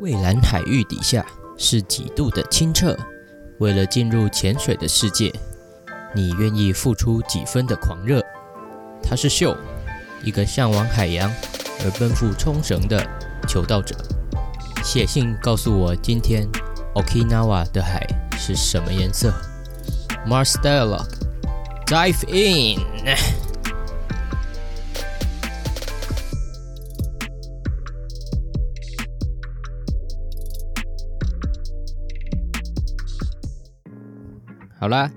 [0.00, 1.24] 蔚蓝海域底下
[1.56, 2.96] 是几度的清澈？
[3.58, 5.32] 为了进入潜水的世界，
[6.14, 8.20] 你愿意付出几分的狂热？
[9.02, 9.56] 他是秀，
[10.22, 11.30] 一个向往海洋
[11.84, 13.06] 而奔赴冲绳的
[13.48, 13.94] 求道者。
[14.82, 16.46] 写信告诉我，今天
[16.94, 18.04] Okinawa 的海
[18.36, 19.32] 是什么颜色
[20.26, 22.80] ？Mars Dialogue，Dive in。
[34.84, 35.10] 好啦，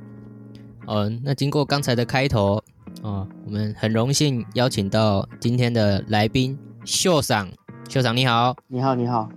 [0.88, 2.64] 嗯，那经过刚才的开头，
[3.02, 7.50] 哦，我们很荣幸邀请到今天的来宾秀赏，
[7.90, 9.30] 秀赏你好，你好，你好，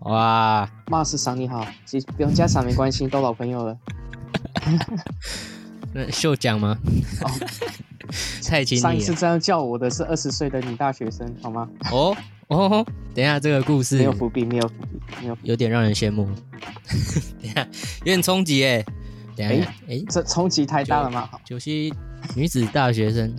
[0.00, 3.78] 哇，Mars 赏你好，其实不用加赏没关系，都老朋友了。
[5.94, 6.76] 那秀奖吗？
[7.22, 7.30] 哦，
[8.42, 11.68] 蔡琴，上一次这样叫我的是二十岁的女大学生，好吗？
[11.92, 12.16] 哦
[12.48, 16.28] 哦，等一下这个故事没有伏笔，没有伏笔，没有，有点让人羡慕。
[17.40, 17.64] 等一下
[18.00, 18.84] 有点冲击哎。
[19.38, 21.28] 哎哎，这冲击太大了吗？
[21.44, 21.92] 九溪
[22.34, 23.34] 女子大学生，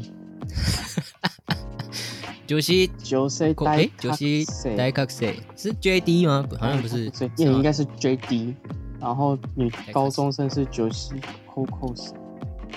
[2.46, 4.46] 九溪九西哎，九西
[4.78, 6.46] 大学生是 J D 吗？
[6.60, 8.56] 好像不是，也应该是 J D。
[9.00, 11.14] 然后女高中生是九溪
[11.54, 12.12] Cocos。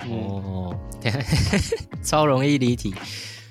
[0.08, 0.74] 哦，
[2.02, 2.94] 超容易离题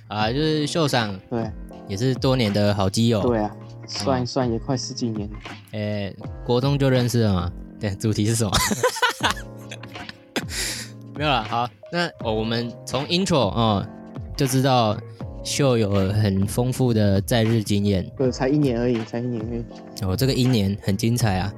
[0.07, 0.31] 啊！
[0.31, 1.51] 就是秀赏，对，
[1.87, 3.21] 也是多年的好基友。
[3.21, 3.55] 对啊，
[3.87, 5.37] 算一算也快十几年了。
[5.71, 6.13] 哎，
[6.45, 7.51] 国中就认识了吗？
[7.79, 8.51] 对，主题是什么？
[11.19, 13.85] 没有了，好，那哦，我们从 intro 哦
[14.37, 14.97] 就知道
[15.43, 20.05] 秀有很丰富的在日经验，对，才一年而已，才一年而已。
[20.05, 21.53] 哦，这个一年很精彩啊。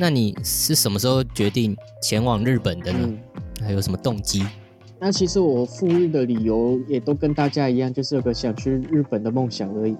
[0.00, 3.08] 那你是什么时候决定前往日本的呢？
[3.60, 4.44] 还有什么动机？
[4.98, 9.96] 那其实我赴日的理由也都跟大家一样，就是有个想去日本的梦想而已。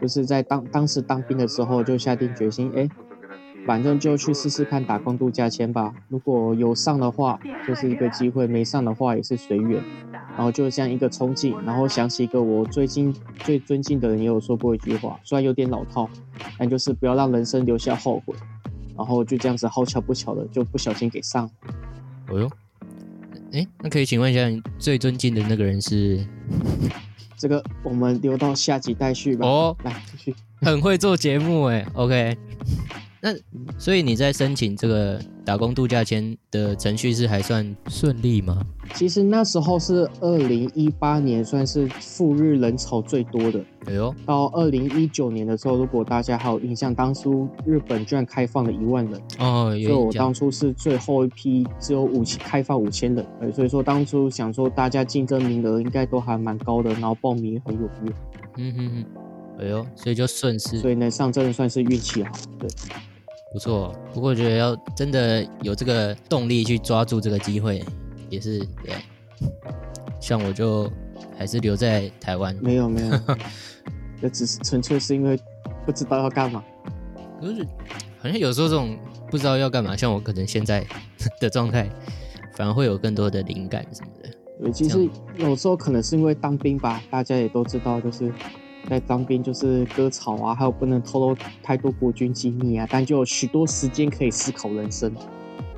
[0.00, 2.88] 就是在当当时当兵的时候就下定决心，哎。
[3.66, 9.82] 反正就去试试看打工度假签吧，如果有上的话，就是一个机会；没上的话，也是随缘。
[10.36, 16.08] 然后就像一个憧憬，然后想起一个我最近最尊敬的人也有说过一句话，虽然有点老套，
[16.58, 18.34] 但就是不要让人生留下后悔。
[18.96, 21.50] 然后就这样子好巧不巧的就不小心给上了。
[22.28, 22.50] 哦哟，
[23.52, 26.24] 哎，那可以请问一下，你最尊敬的那个人是？
[27.36, 29.46] 这个我们留到下集待续吧。
[29.46, 30.34] 哦，来继续。
[30.60, 32.36] 很会做节目哎，OK。
[33.24, 33.34] 那
[33.78, 38.62] 所以你在申请这个打工度假签的程序是还算顺利吗？
[38.92, 43.64] 其实那时候是二零一八年，算是赴日人潮最多的。
[43.86, 53.26] 哎呦，到二零一九年的时候，如果大家还有印象，当初日本居然开放了一万人哦，所以我当初是最后一批，只有五千开放五千人。
[53.54, 58.12] 所以说当初想说大家竞争名额应该都还蛮高的，然后报名很踊跃。
[58.58, 59.04] 嗯哼哼，
[59.60, 62.68] 哎呦，所以就顺势，所以呢上真的算是运气好，对。
[63.54, 67.84] 不错，不过我觉得要真的有这个动力去抓住这个机会，
[68.28, 68.96] 也是对。
[70.20, 70.90] 像我就
[71.38, 72.52] 还是留在台湾。
[72.60, 73.20] 没有没有，
[74.20, 75.38] 那只是纯粹是因为
[75.86, 76.64] 不知道要干嘛。
[77.40, 77.64] 可是
[78.18, 78.98] 好像有时候这种
[79.30, 80.84] 不知道要干嘛，像我可能现在
[81.40, 81.88] 的状态，
[82.56, 84.28] 反而会有更多的灵感什么的。
[84.60, 88.32] 对，其实有时候可能是因为当兵吧，大家也都知道，就是。
[88.88, 95.12] 在当兵就是割草啊，还有不能透露太多国军机密啊，但就有许多时间可以思考人生。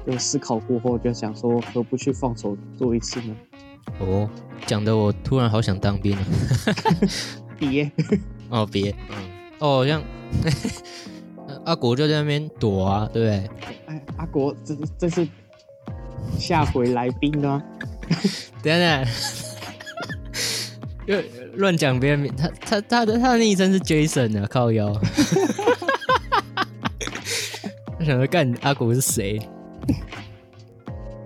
[0.07, 3.37] 就思考过后，就想说何不去放手做一次呢？
[3.99, 4.31] 哦，
[4.65, 6.25] 讲的我突然好想当兵了。
[7.59, 7.91] 别
[8.51, 9.17] 哦，别嗯
[9.59, 10.01] 哦，像
[11.67, 13.51] 阿国就在那边躲啊，对不对？
[13.87, 15.27] 哎，阿国这这是
[16.39, 17.61] 下回来宾啊。
[18.63, 19.07] 等等。
[21.07, 21.17] 又
[21.57, 24.93] 乱讲别人名，他他他的他的昵称是 Jason 啊，靠腰。
[27.99, 29.41] 他想说干阿古是谁？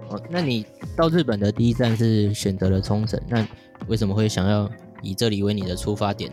[0.09, 0.65] 哦，那你
[0.97, 3.47] 到日本的第一站是选择了冲绳，那
[3.89, 4.71] 为什么会想要
[5.03, 6.31] 以这里为你的出发点？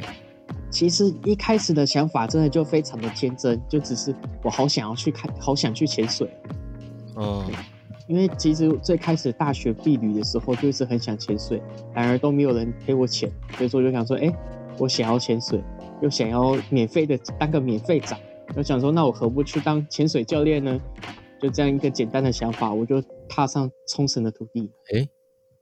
[0.69, 4.13] 其实一开始的想法真的就非常的天真，就只是
[4.43, 6.29] 我好想要去看，好想去潜水。
[7.15, 7.45] 嗯。
[8.07, 11.61] 因为其实最开始大学毕旅的时候，就是很想潜水，
[11.93, 14.33] 然而都没有人陪我潜，所以说就想说，哎，
[14.79, 15.61] 我想要潜水，
[16.01, 18.17] 又想要免费的当个免费长，
[18.55, 20.79] 就想说，那我何不去当潜水教练呢？
[21.39, 22.99] 就这样一个简单的想法，我就
[23.29, 24.71] 踏上冲绳的土地。
[24.93, 25.07] 哎，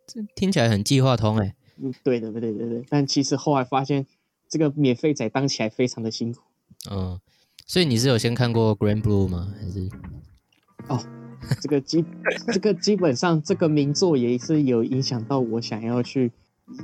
[0.08, 1.56] 这听起来很计划通哎。
[1.78, 2.86] 嗯，对的，对对对对。
[2.88, 4.06] 但其实后来发现，
[4.48, 6.42] 这个免费仔当起来非常的辛苦。
[6.90, 7.20] 嗯，
[7.66, 9.54] 所以你是有先看过 Grand Blue 吗？
[9.60, 9.90] 还是？
[10.88, 11.15] 哦。
[11.62, 12.04] 这个基
[12.54, 16.32] 这个基本上这个名作也是有影响到我想要去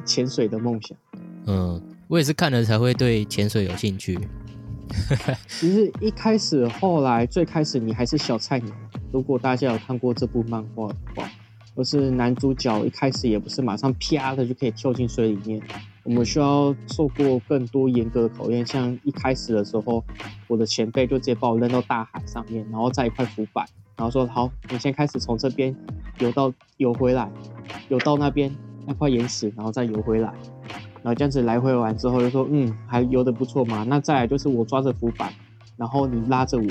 [0.05, 0.97] 潜水的梦想。
[1.47, 4.19] 嗯，我也是看了才会对潜水有兴趣。
[5.47, 8.75] 其实一开始，后来最开始你还是小菜鸟。
[9.11, 11.29] 如果大家有看过这部漫画的话，
[11.75, 15.61] 就是男主角一开始也不是马上啪的就可以跳进水里面，
[16.03, 18.65] 我们需要受过更多严格的考验。
[18.65, 20.03] 像一开始的时候，
[20.47, 23.65] 我的前辈就直接把我扔到大海上面，然后在一块浮板，
[24.01, 25.75] 然后说：“好，你先开始从这边
[26.17, 27.29] 游到游回来，
[27.87, 28.51] 游到那边
[28.87, 30.33] 那块岩石，然后再游回来。”
[31.03, 35.31] 然后这样子来回完之后，就说：“嗯，还游得不错嘛。”那再来就是我抓着浮板，
[35.77, 36.65] 然后你拉着我。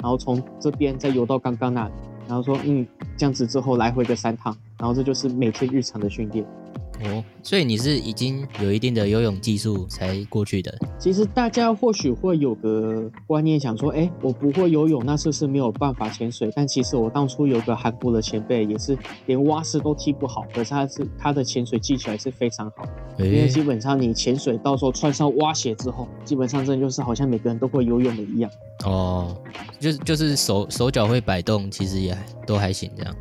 [0.00, 1.94] 然后从这边再游到刚刚那里，
[2.28, 2.86] 然后说，嗯，
[3.16, 6.46] 这样子之后来回个三趟，然后这就是每天日常的训练。
[7.04, 10.74] 哦，所以你是已经有一定的游泳技术才过去的。
[10.98, 16.50] 其实大家或许会有个观念，想说，哎，我不会游泳，那是不是没有办法潜水？
[16.56, 18.96] 但其实我当初有个韩国的前辈，也是
[19.26, 22.86] 连蛙式都踢不好，可是他是他的潜水技巧还是非常好。
[23.18, 28.50] 因为基本上你潜水到时候穿上蛙鞋之后，基本上真的就是好像每个人都会游泳的一样。
[28.84, 29.36] 哦，
[29.78, 32.16] 就是就是手手脚会摆动，其实也
[32.46, 33.14] 都还行这样。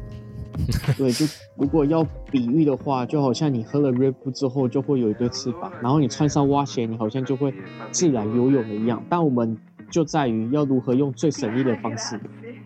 [0.98, 1.26] 对，就
[1.58, 7.54] 如果要比喻的话，就好像你喝了 Red Bull 之后就会有一对翅膀，然后你穿上蛙鞋，你好像就会
[7.92, 9.04] 自然游泳的一样。
[9.10, 9.58] 但我们
[9.90, 12.20] 就在于要如何用最省力的方式，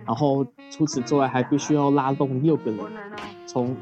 [0.05, 2.79] 然后除此之外还必须要拉动六个人，
[3.45, 3.75] 从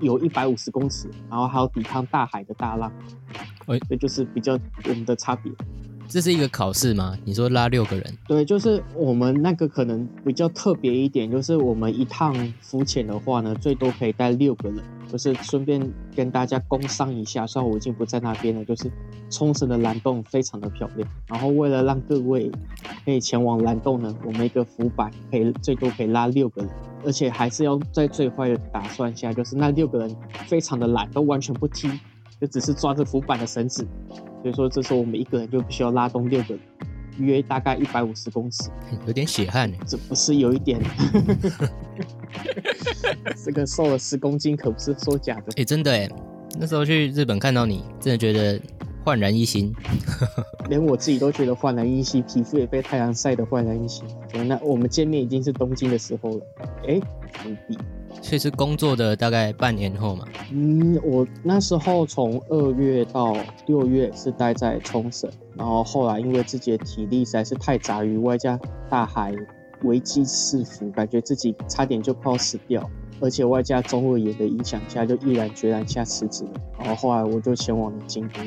[0.00, 2.92] 有一百五十公尺，然后还要抵抗大海的大浪。
[3.66, 4.52] 哎，这就是比较
[4.84, 5.50] 我们的差别。
[6.08, 7.16] 这是一个考试吗？
[7.24, 8.04] 你说拉六个人？
[8.26, 14.82] 对，就是我们那个可能比较特别一点，就是我们一趟浮潜的话呢，最多可以带六个人。
[15.08, 15.80] 就是顺便
[16.16, 18.90] 跟大家工商一下，虽然我已经不在那边了，就是
[19.30, 21.08] 冲绳的蓝洞非常的漂亮。
[21.28, 22.50] 然后为了让各位
[23.04, 26.70] 可以前往蓝洞呢，我们一个浮板可以最多可以拉六个人，
[27.04, 30.16] 而且还是要在最坏的打算下，就是那六个人
[30.46, 31.88] 非常的懒，都完全不踢，
[32.40, 33.86] 就只是抓着浮板的绳子。
[34.42, 36.60] 所以说，这时候我们一个人就必须要拉动六个人，
[37.18, 38.70] 约大概一百五十公尺，
[39.06, 40.80] 有点血汗这不是有一点？
[43.44, 45.52] 这个瘦了十公斤可不是说假的。
[45.56, 46.08] 哎，真的哎，
[46.58, 48.60] 那时候去日本看到你，真的觉得
[49.06, 49.72] 焕然一新，
[50.68, 54.04] 连我自己都觉得焕然一新，皮肤也被太阳晒得焕然一新。
[54.48, 56.40] 那我们见面已经是东京的时候了，
[56.88, 57.00] 哎，
[57.34, 57.78] 不比。
[58.20, 60.26] 所以是工作的大概半年后嘛。
[60.50, 63.36] 嗯，我那时候从二月到
[63.68, 68.58] 六月是待在冲绳，然后后来因为自己的体力实在是太杂于外加
[68.90, 69.32] 大海
[69.84, 72.90] 危机四伏，感觉自己差点就快要死掉，
[73.20, 76.50] 而且外加中二炎的影响下，就毅然决然下辞职了。
[76.78, 78.40] 然后后来我就前往了京都。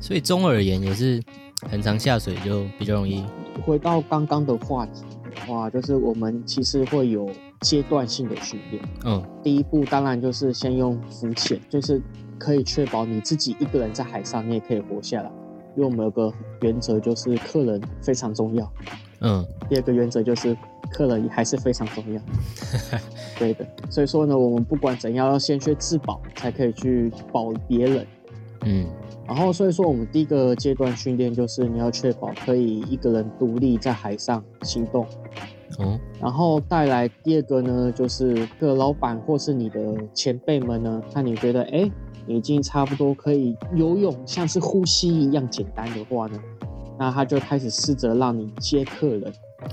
[0.00, 1.22] 所以中耳炎也是
[1.70, 3.24] 很常下水就比较容易。
[3.64, 5.02] 回到刚刚的话题
[5.34, 7.28] 的话，就是我们其实会有。
[7.62, 12.00] 阶段性的训练，嗯，第一步当然就是先用浮潜，就是
[12.38, 15.30] 可以确保你自己一个人在海上你也可以活下来。
[15.74, 18.72] 因为我们有个原则就是客人非常重要，
[19.22, 20.56] 嗯，第二个原则就是
[20.90, 22.20] 客人还是非常重要，
[23.38, 23.66] 对的。
[23.90, 28.06] 所以说呢，我们不管怎样要先去自保，才可以去保别人，
[28.64, 28.86] 嗯。
[29.26, 35.06] 然后所以说我们第一个阶段训练就是你要确保可以一个人独立在海上行动。
[35.78, 41.88] 哦，然后带来第二个呢，就是各老板或是你的前辈们呢，看你觉得哎，
[42.26, 46.40] 你已经差不多可以游泳，像是呼吸一样简单的话呢，
[46.98, 49.30] 那他就开始试着让你接客人，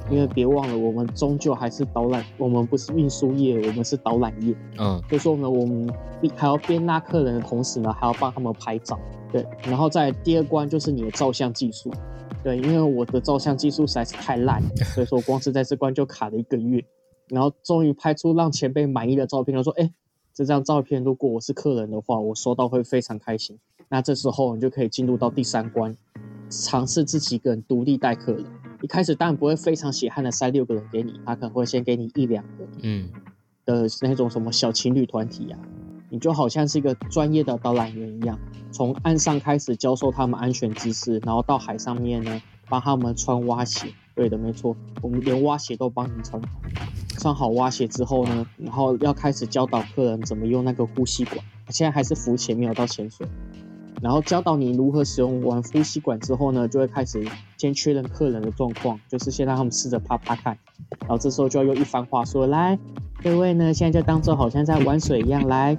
[0.09, 4.55] 因为别忘了，我们终究还是导览，我们不是运输业，我们是导览业。
[4.79, 5.93] 嗯，所以说呢，我们
[6.35, 8.99] 还要边拉客人的同时呢，还要帮他们拍照。
[9.31, 11.91] 对，然后在第二关就是你的照相技术。
[12.43, 14.61] 对，因为我的照相技术实在是太烂，
[14.93, 16.83] 所以说光是在这关就卡了一个月，
[17.29, 19.55] 然后终于拍出让前辈满意的照片。
[19.55, 19.91] 他说：“哎，
[20.33, 23.57] 这张照片如果我是客人的话，我收到会非常开心。”
[23.89, 25.95] 那这时候你就可以进入到第三关，
[26.49, 28.45] 尝试自己一个人独立带客人。
[28.85, 33.09] 一开始当然不会非常血汗的塞六个人给你，他可能会先给你一两个，嗯，
[33.65, 35.57] 的那种什么小情侣团体呀。
[36.11, 38.37] 你就好像是一个专业的导览员一样，
[38.69, 42.39] 从岸上开始教授他们安全知识，然后到海上面呢，
[42.69, 43.87] 帮他们穿蛙鞋。
[44.13, 46.47] 对的，没错，我们连蛙鞋都帮你穿好。
[47.17, 51.43] 穿好蛙鞋之后呢，然后要开始教导客人怎么用那个呼吸管。
[51.69, 53.27] 现在还是浮潜，没有到潜水。
[54.05, 57.25] 然后教导你如何使用完呼吸管之后呢，就会开始
[57.57, 60.55] 先确认客人的状况，就是先让他们试着啪啪看。
[60.99, 62.77] 然后这时候就要用一番话说：“来，
[63.23, 65.75] 各位呢，现在就当做好像在玩水一样来。”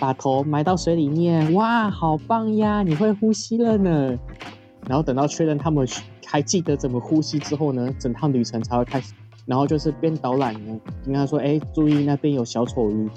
[0.00, 2.82] 把头埋到水里面，哇，好棒呀！
[2.82, 4.18] 你会呼吸了呢。
[4.88, 5.86] 然后等到确认他们
[6.26, 9.14] 还记得怎么呼吸之后呢，整趟旅程才会开始。
[9.46, 13.08] 然后就是边导览呢，跟他说：“哎，注意那边有小丑鱼。”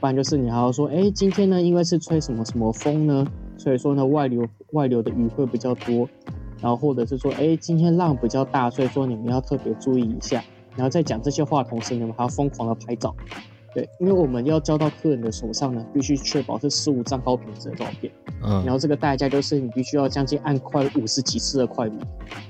[0.00, 3.24] 不然就是你还要说：“哎，今天呢，因为是吹什么什么风呢，
[3.60, 6.08] 所以说呢，外流外流的鱼会比较多。
[6.62, 10.42] 然后或者是说，哎，今天浪比较大，所以说你们要特别注意一下。
[10.76, 13.14] 然后在讲这些话的同时，你们还要疯狂的拍照，
[13.74, 18.12] 对，因为我们要交到客人的手上呢，必须确保是十五张高品质的照片。
[18.42, 21.98] 嗯，然后这个代价就是你必须要将近按快五十几次的快门，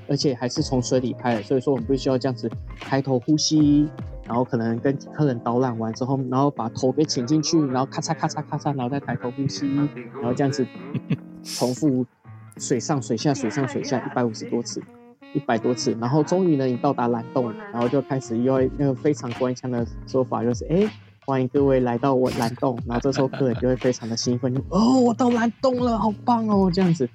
[0.09, 2.51] 而且还是从水里拍的，所以说我们必须要这样子
[2.81, 3.89] 抬头呼吸，
[4.31, 9.67] 然后可能跟客人导览完之后，然后把头给潜进去，然后咔嚓咔嚓咔嚓，然后再抬头呼吸，
[10.15, 10.65] 然后这样子
[11.43, 12.07] 重复
[12.57, 14.81] 水上水下水上水下一百五十多次，
[15.35, 20.89] 一百多次，然后终于呢你到达蓝洞，然后就开始用那个非常官腔的说法就是哎。
[21.27, 27.09] 欢迎各位来到我蓝洞，然后这时候客人就会非常的兴奋，就哦，我到蓝洞了，好棒哦，这样子。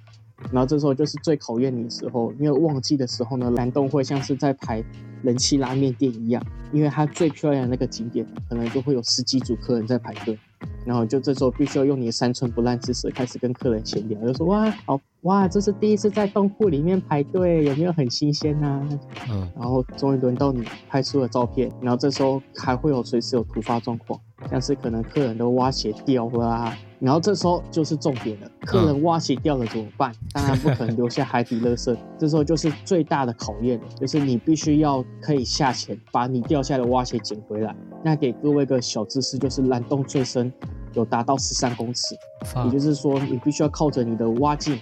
[0.52, 4.82] 然后这时候就是最考验你的时候，因为旺季的时候呢，蓝洞会像是在排
[5.26, 6.42] 人气拉面店一样，
[6.72, 10.38] 因为它最漂亮的那个景点，可能就会有十几组客人在排队。
[10.86, 18.88] 然后就这时候必须要用你的三寸不烂之舌开始跟客人闲聊，就说哇好哇，这是第一次在洞库里面排队，有没有很新鲜呐？
[19.30, 30.12] 嗯，然后终于轮到你拍出了照片，然后这时候还会有随时有突发状况，像是可能客人都挖鞋掉了啊，然后这时候就是重点了，客人挖鞋掉了怎么办？
[30.34, 37.76] 当然不可能留下海底垃圾，这时候就是最大的考验了，就是你必须要可以下潜把你掉下的挖鞋捡回来。
[38.04, 40.52] 那给各位一个小知识，就是蓝洞最深。
[40.94, 42.16] 有达到十三公尺，
[42.64, 44.80] 也就是说，你必须要靠着你的蛙镜、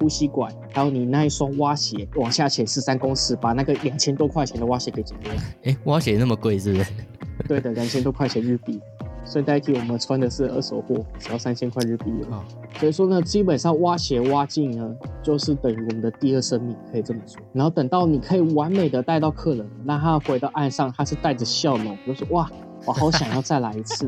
[0.00, 5.36] 呼吸管，还有你那一双蛙鞋往下潜十三公尺，把那个两千多块钱的蛙鞋给捡回来。
[5.62, 6.92] 哎，蛙鞋那么贵是不是？
[7.46, 8.80] 对的，两千多块钱日币。
[9.24, 12.10] 顺带提，我们穿的是二手货，只要三千块日币。
[12.30, 12.44] 啊，
[12.78, 17.40] 所以说呢，基本上挖鞋、挖镜呢，就是等于我们的第二生命，可以这么说。
[17.52, 22.48] 然后等到你可以完美的带到客人，那他回到岸上，他是带着笑容，就说哇。
[22.86, 24.06] 我好想要再来一次，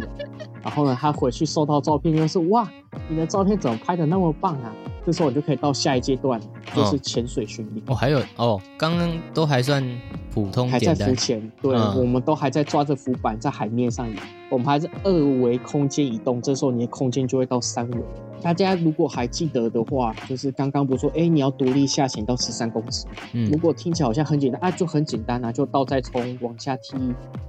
[0.62, 2.70] 然后呢，他回去收到照片又是哇，
[3.08, 4.70] 你的照片怎么拍的那么棒啊？
[5.06, 6.40] 这时候我就可以到下一阶段，
[6.74, 7.80] 就是潜水训练。
[7.86, 9.80] 哦，还有哦，刚刚都还算
[10.34, 14.12] 普通，还在浮潜，对，我们都还在抓着浮板在海面上，
[14.50, 17.98] 我们还是二维空间移动，这时候你的空间就会到三维。
[18.42, 23.06] 大家如果还记得的话，就是刚刚不是说，哎，你要独立下潜到十三公尺。
[23.32, 26.96] 嗯，如果听起来好像很简单啊，就很简单啊，就倒再冲往下踢，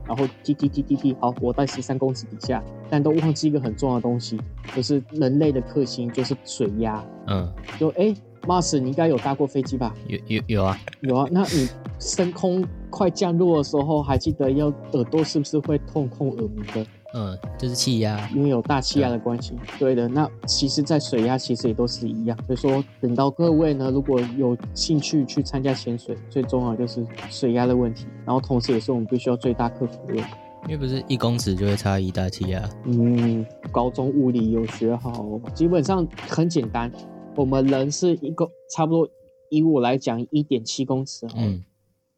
[0.07, 4.39] 然后踢踢踢踢踢，好，我在十三公尺底下，但都忘记一个很重要的东西，
[4.75, 7.03] 就是人类的克星，就是水压。
[7.27, 9.93] 嗯，就哎，Mars，你应该有搭过飞机吧？
[10.07, 11.27] 有有有啊，有啊。
[11.31, 11.67] 那你
[11.99, 16.85] 升空快降落的时候，还记得要耳朵是不是会痛痛耳鸣的？
[17.13, 19.53] 嗯，就是气压，因为有大气压的关系。
[19.79, 22.37] 对的，那其实，在水压其实也都是一样。
[22.45, 30.23] 所以说，等到各位呢，如果有兴趣去参加潜水，最重要就是水压的问题，然后同时也是我们必须要最大克服的问题。
[30.67, 32.61] 因为不是一公尺就会差一大气压。
[32.83, 36.91] 嗯，高中物理有学好，基本上很简单。
[37.37, 39.09] 我们人是一个差不多，
[39.49, 41.25] 以我来讲，一点七公尺。
[41.37, 41.63] 嗯，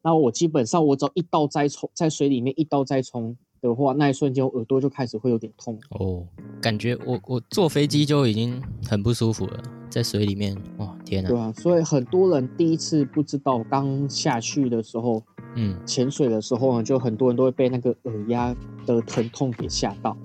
[0.02, 3.38] 那我基本上我只要一刀再冲，在水里面一刀再冲。
[3.62, 6.26] 的话，那一瞬间我耳朵就开始会有点痛哦，
[6.62, 11.30] 感觉我我坐飞机就已经很不舒服了，在水里面，哇天哪！
[11.30, 15.22] 对啊，所以很多人第一次不知道刚下去的时候，
[15.56, 20.16] 嗯，潜水的时候呢，就很多人都会被那个耳压的疼痛给吓到。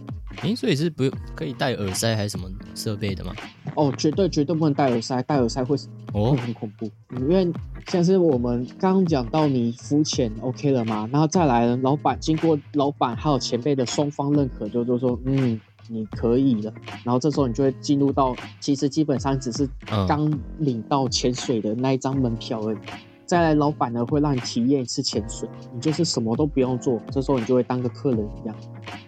[0.42, 3.34] 哎，所以是不可以戴耳塞还是什么设备的吗？
[3.74, 5.76] 哦，绝对绝对不能戴耳塞，戴耳塞会
[6.12, 6.90] 哦很恐怖。
[7.16, 7.50] 因为
[7.88, 11.08] 像是我们刚刚讲到你浮潜 OK 了吗？
[11.12, 16.72] 然后再来呢，老板经过老板还有前辈的双方认可，就就说嗯你可以了。
[17.02, 19.68] 然后这时候你就会进入到，其实基本上只是
[20.08, 22.78] 刚领到潜水的那一张门票而已。
[23.26, 28.54] 再来，老板呢会让你体验一次潜水，你就是什么都不用做，这时候你就会当个客人一样。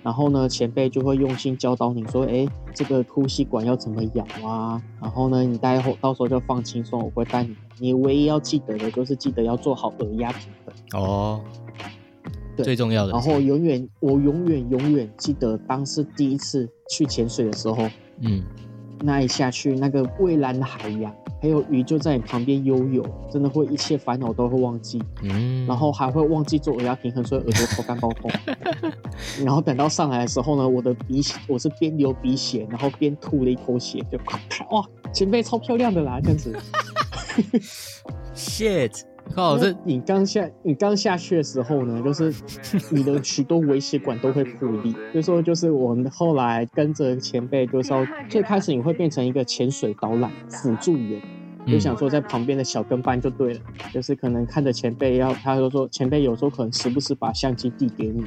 [0.02, 4.82] 然后呢，前辈就会用心教导你说，哎，这个呼吸管要怎么咬啊？
[5.00, 7.54] 然后呢，你待会到时候就放轻松，我会带你。
[7.78, 11.40] 你唯一要记得的就是记得要做好耳压平衡哦，
[12.56, 13.12] 最重要的。
[13.12, 17.86] 然后永远，我永远永远记得当时第一次去潜水的时候，
[18.20, 18.42] 嗯。
[19.00, 28.30] 那一下去，那个蔚蓝的海洋，还有鱼就在你旁边悠游，真的会一切烦恼都会忘记，嗯，然后还会忘记做耳压平衡，所以耳朵头干爆痛。
[29.44, 34.18] 然后等到上来的时候呢，我的鼻血，我是边流鼻血，然后边吐了一口血，就
[34.70, 36.56] 哇，前辈超漂亮的啦，这样子。
[38.34, 39.15] Shit。
[39.34, 39.58] 靠！
[39.58, 42.34] 这你刚下你刚下去的时候呢，就是
[42.90, 44.92] 你的许多微血管都会破裂。
[45.12, 51.20] 所以说就是我们后来跟着前辈，就是要 最开始你会变成一个潜水导览辅助员，
[51.66, 53.60] 就想说在旁边的小跟班就对了。
[53.92, 58.20] 就是可能看着前辈要，他就说前辈有时候可能时不时把相机递给你，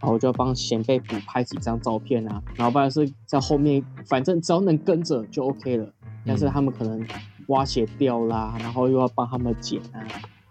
[0.00, 5.88] 然后就要帮前辈补拍几张照片啊，然后不然是在后面，反正只要能跟着就 OK 了。
[6.28, 7.06] 但是他们可能
[7.46, 10.02] 挖鞋掉啦，然后又要帮他们捡啊，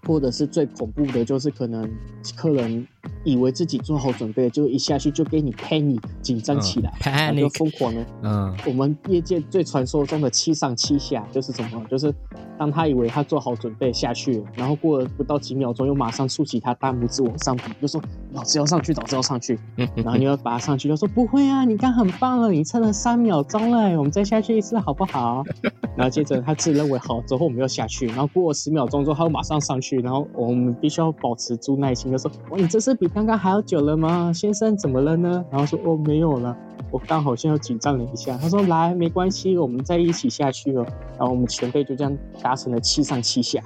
[0.05, 1.89] 或者是最恐怖的就是可能
[2.35, 2.87] 客人
[3.23, 8.05] 以为自己做好准备，就一下去就给你 panic 紧张起来，然后就疯狂的。
[8.23, 11.83] 嗯我们业界最传说中的七上七下就是什么？
[11.89, 12.13] 就是
[12.57, 18.01] 当他以为他做好准备下去了，然后过了不到几秒钟，又马上竖起他大拇指往上比，就说
[18.33, 19.59] 老子要上去，老子要上去。
[19.95, 25.43] 然后你要把他上去，就说不会啊，你刚很棒了，你撑了三秒钟了，我们再下去一次好不好？
[25.95, 34.31] 然后接着他自认为好之后，我们要下去，然后过了十秒钟之后，他又马上上去，然后我们必须要保持住耐心，就说哇，你这次比刚刚还要久了吗？
[34.33, 35.43] 先生怎么了呢？
[35.51, 36.55] 然后说哦没有了，
[36.91, 38.37] 我刚好像又紧张了一下。
[38.37, 40.85] 他说来没关系，我们再一起下去哦。
[41.17, 43.61] 然后我们前辈就这样达成了七上七下。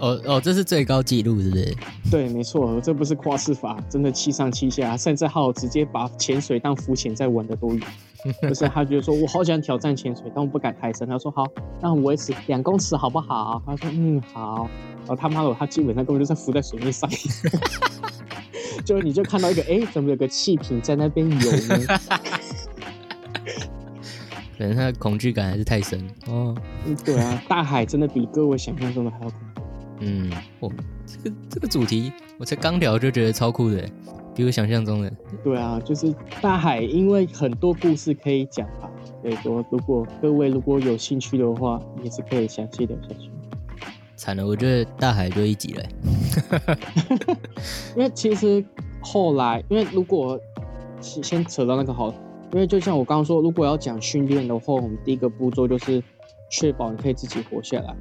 [0.00, 1.76] 哦哦，这是最高纪录，是不是？
[2.08, 7.80] 对，没错，这不是夸饰法，真的七上七下，甚至还有直接把潜水当浮潜在玩的都有。
[8.48, 11.08] 就是他觉得说，我好想挑战潜水，但我不敢太深。
[11.08, 11.44] 他说好，
[11.80, 13.60] 那我维持两公尺好不好？
[13.66, 14.68] 他说嗯好。
[15.00, 17.08] 然后他妈的，他基本上根本就在浮在水面上，
[18.84, 22.00] 就是你就看到一个哎，怎么有个气瓶在那边游呢？
[24.56, 26.54] 可能他的恐惧感还是太深哦。
[26.84, 29.62] 嗯对啊，大海真的比各位想象中的还要恐怖。
[30.00, 30.72] 嗯，哦，
[31.06, 33.88] 这个这个主题我才刚聊就觉得超酷的，
[34.34, 35.12] 比我想象中的。
[35.44, 38.90] 对啊，就是大海，因为很多故事可以讲吧。
[39.22, 43.30] 所以说，如果各位如果有兴趣的话，也是可以详细聊下去。
[44.28, 45.82] 惨了，我觉得大海就一集了。
[47.96, 48.62] 因为其实
[49.00, 50.38] 后来，因为如果
[51.00, 52.12] 先先扯到那个好，
[52.52, 56.02] 因为就像我刚刚说，如果要讲训练的话，我们第一个步骤就是
[56.50, 57.96] 确保你可以自己活下来，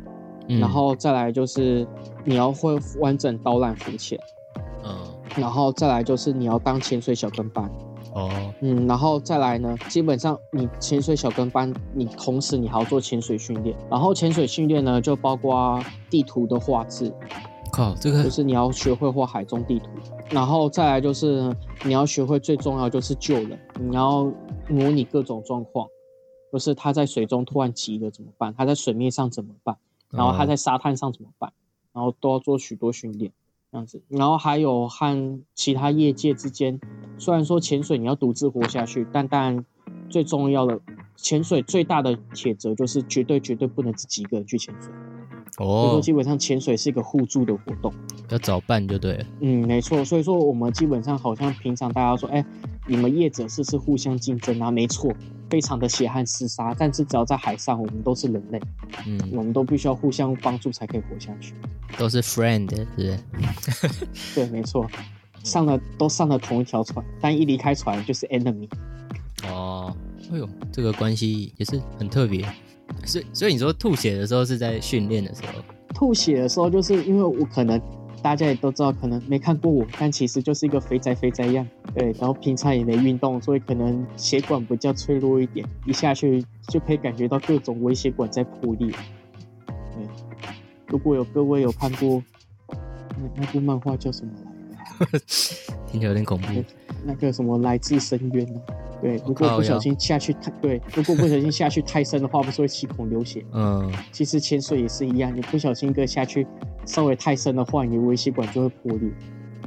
[0.50, 1.88] 嗯然后再来就是
[2.26, 4.20] 你要会完整导览浮潜，
[4.84, 4.98] 嗯
[5.38, 7.72] 然后再来就是你要当潜水小跟班。
[8.18, 8.54] 哦。
[8.62, 17.14] 嗯，然后再来呢，基本上你潜水小跟班，你同时你还要做潜水训练，然后潜水训练呢就包括地图的画质，
[17.72, 19.90] 靠，这个就是你要学会画海中地图，
[20.32, 24.24] 然后再来就是你要学会最重要就是救人，你要
[24.68, 25.88] 模拟各种状况，
[26.52, 29.78] 就是他在水中突然急了怎么办，他在水面上怎么办，
[30.10, 31.52] 然后他在沙滩上怎么办，
[31.94, 33.32] 然后都要做许多训练。
[33.72, 36.80] 这样子，然后还有和其他业界之间，
[37.18, 39.66] 虽然说潜水你要独自活下去，但当然
[40.10, 40.80] 最重要的，
[41.16, 44.92] 潜水最大的铁则就是绝对绝对不能自己一个人去潜水。
[45.58, 47.92] 所以说哦，基本上潜水是一个互助的活动。
[48.30, 49.26] 要找伴就对了。
[49.42, 50.06] 嗯，没错。
[50.06, 52.46] 所以说我们基本上好像平常大家说，哎，
[52.86, 54.70] 你们业者是不是互相竞争啊？
[54.70, 55.12] 没错，
[55.50, 56.76] 非常的血汗厮杀。
[56.78, 58.62] 但是只要在海上，我们都是人类，
[59.08, 61.54] 嗯，我们都必须要互相帮助才可以活下去。
[61.98, 63.20] 都是 friend，是不是？
[64.36, 64.86] 对，没错。
[65.44, 68.68] 上了都上了同一条船，但一离开船就是 enemy。
[69.46, 69.96] 哦，
[70.32, 72.46] 哎呦，这个关系也是很特别。
[73.06, 75.64] 所以，所以你说吐血的时候是在训练的时候？
[75.94, 77.82] 吐血的时候，就是因为我可能
[78.22, 88.90] 大家也都知道，可能没看过我，但其实就是一个肥宅肥宅样，对，然后平常也没运动，所以可能血管比较脆弱一点，一下去就可以感觉到各种微血管在破裂。
[89.68, 90.08] 对，
[90.88, 92.22] 如果有各位有看过
[93.18, 94.32] 那那部漫画叫什么
[95.00, 95.20] 来着？
[95.90, 96.48] 听起来有点恐怖。
[97.06, 98.60] 那个什么来自深渊呢、
[99.02, 103.46] 对，如果不小心下去太对，如果不小心下去太深的话，不是会气孔流血？
[103.54, 106.46] 嗯，其实潜水也是一样，你不小心一个下去
[106.86, 109.10] 稍微太深的话，你的微血管就会破裂。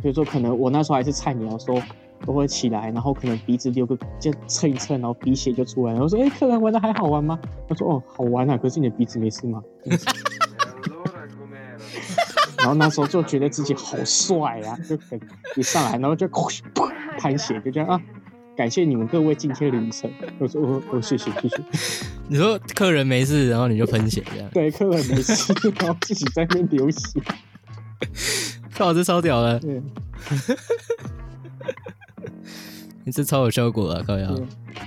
[0.03, 1.81] 所以说，可能我那时候还是菜鸟的时候，
[2.27, 6.01] 都会起来，然后可能鼻子流个就蹭一蹭，然后鼻血就出来了。
[6.01, 7.39] 我说：“哎、客人玩的还好玩吗？”
[7.69, 9.63] 他说：“哦，好玩啊，可是你的鼻子没事吗？”
[12.59, 15.19] 然后那时候就觉得自己好帅啊，就很
[15.57, 16.61] 一上来，然后就 噗
[17.19, 18.01] 喷血，就这样啊。
[18.61, 20.13] 感谢你们各位今天凌晨。
[20.39, 21.57] 我说：“我我，谢谢谢谢。”
[22.29, 27.19] 你说客人没事，然后你就喷血这样，对，客人没事，然后自己在那边流血。
[28.75, 29.83] 靠，这超屌的，对，
[33.05, 34.39] 你这超有效果啊，高阳！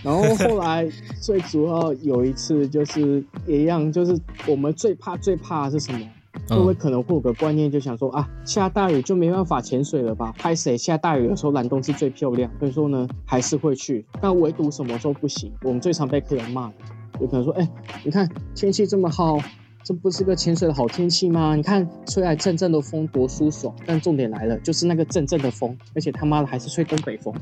[0.03, 0.87] 然后后来
[1.19, 6.07] 最主要有一次就是也一样，就是我们最怕最怕的是什么？
[6.47, 10.33] 各位嗯，可能会有个观念，就想说啊，下大雨就没办法潜水了吧？
[10.37, 15.51] 拍谁下大雨的时候蓝洞是最漂亮，所以说呢还是会去，但唯独什么时候不行？
[15.61, 16.73] 我们最常被客人骂的，
[17.21, 17.69] 有可能说，哎、
[18.03, 19.37] 你看天气这么好，
[19.83, 21.55] 这不是个潜水的好天气吗？
[21.55, 27.33] 你看吹来阵阵的风多舒爽，但重点来了，就是那个阵阵的风，而且他妈的还是吹东北风，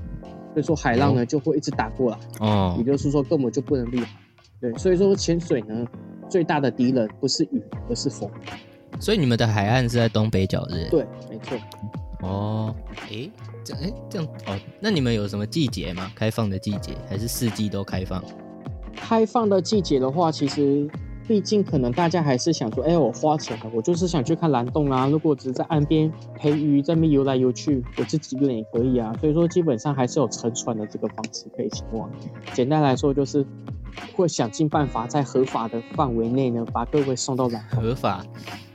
[0.54, 2.18] 所以说海浪呢就会一直打过来。
[2.40, 4.20] 哦也，就是说根本就不能厉害。
[4.60, 5.88] 对，所以说潜水呢，
[6.30, 8.30] 最大的敌人不是雨，而是风。
[9.02, 10.88] 所以你们的海岸是在东北角，是？
[10.90, 11.58] 对，没错。
[12.22, 12.76] 哦，
[13.10, 13.32] 诶，
[13.64, 16.12] 这样诶这样哦，那你们有什么季节吗？
[16.16, 18.24] 开放的季节还是四季都开放？
[18.96, 20.88] 开放的季节的话，其实
[21.28, 25.08] 毕竟可能大家还是想说，哎，我花钱了，我就是想去看蓝洞啊。
[25.08, 29.12] 如果只是在岸边陪鱼，在那边游来游去，我自己一个人也可以啊。
[29.20, 32.08] 所以说，基本上还是有乘船的这个方式可以前往。
[32.54, 33.44] 简单来说，就是
[34.16, 37.82] 会想尽办法在合法的范围内呢，把各位送到蓝洞。
[37.82, 38.24] 合法，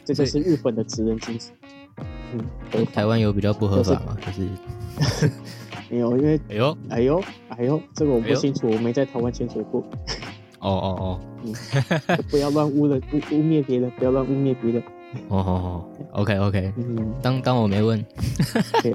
[0.07, 1.53] 这就是日本的职人精神。
[2.33, 4.17] 嗯，台湾有比较不合法吗？
[4.25, 5.31] 就是
[5.91, 6.17] 没有？
[6.17, 9.83] 因为 哎呦，哎呦，哎呦，这个我不清楚，我没在台湾潜水过。
[10.61, 11.53] 哦哦哦，嗯，
[12.31, 14.83] 不要乱污了，污污蔑别人，不要乱污蔑别人。
[15.29, 18.05] 哦哦哦，OK OK，嗯，当当我没问。
[18.83, 18.95] 对，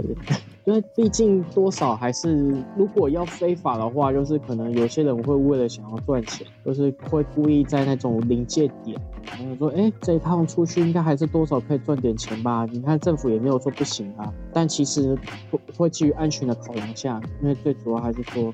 [0.66, 12.68] 因为毕竟多少还是，如果要非法的话，就是可能有些人会为了想要赚钱，就是会故意在那种临界点，然后说，哎，这一趟出去应该还是多少可以赚点钱吧？
[12.72, 15.18] 你看政府也没有说不行啊，但其实
[15.50, 18.54] 会会基于安全的考量下，因为最主要还是说。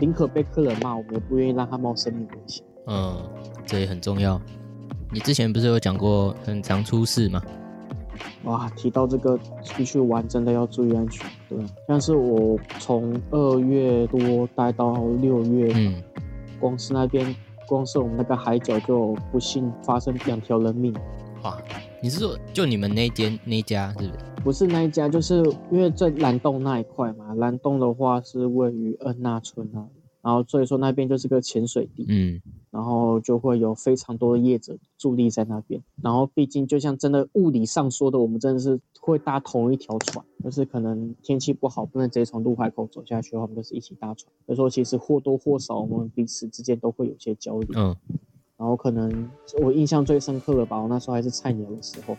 [0.00, 2.64] 宁可被客人骂，我们也不愿意让他冒生命危险。
[2.88, 3.16] 嗯，
[3.64, 4.40] 这也很重要。
[5.12, 7.40] 你之前不是有讲过很常出事吗？
[8.44, 11.28] 哇，提到这个出去玩真的要注意安全。
[11.48, 16.02] 对，但是我从二月多待到六月，嗯，
[16.60, 17.34] 光是那边，
[17.66, 20.94] 光是我们那个海角就不幸发生两条人命。
[21.42, 21.58] 哇，
[22.02, 24.12] 你是说就你们那间那家是不是？
[24.44, 27.34] 不是那一家，就是因为在蓝洞那一块嘛。
[27.34, 29.88] 蓝洞的话是位于恩纳村那里，
[30.22, 32.40] 然后所以说那边就是个潜水地，嗯，
[32.74, 35.80] 然后就会有非常多的业者伫立在那边。
[36.02, 44.28] 然后毕竟就像真的物理上说的，我们真的是会搭同一条船，就是可能天气不好不能直接从陆海口走下去的话，我们就是一起搭船。
[44.46, 47.96] 所以说其实或多或少我们彼此之间都会有些交流，嗯，
[48.56, 49.30] 然后可能
[49.62, 52.16] 我印象最深刻的吧，我那时候还是菜鸟的时候。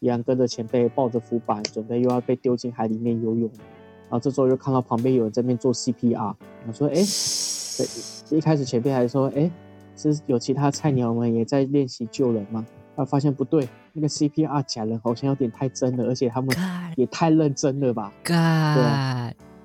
[0.00, 3.48] 一样跟着前辈抱着浮板，准备又要被丢进海里面游泳，
[4.08, 6.34] 然后这时候又看到旁边有人在那边做 CPR，
[6.66, 6.94] 我说：“哎，
[7.78, 9.48] 对，一开始前辈还说，哎，
[9.96, 12.66] 是有其他菜鸟们也在练习救人吗？
[12.96, 16.54] 啊发现不对，那个 CPR 假人好像有点太真了，而且他们
[16.96, 18.12] 也太认真了吧？
[18.24, 18.82] 对，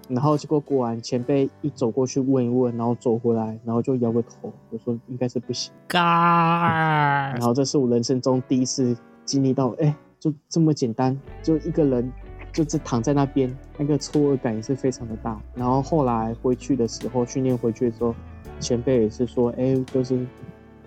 [0.08, 5.74] 然后结果果然前辈一走过去问一问，然后走回来，然后就摇个头，我说应该是不行。
[5.90, 9.96] 然后这是我人生中第一次经历到，哎。
[10.20, 12.12] 就这么简单，就一个人，
[12.52, 15.40] 就是躺在那边，那个错愕感也是非常的大。
[15.54, 18.16] 然后后来回去的时候，训练回去的时候，
[18.60, 20.26] 前辈也是说，哎，就是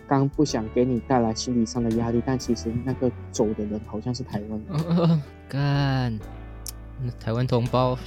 [0.07, 5.21] 刚不想给你带来心理上的压力，但其实那个走的人好像是台湾。
[5.49, 6.19] 干，
[7.19, 7.99] 台湾同胞，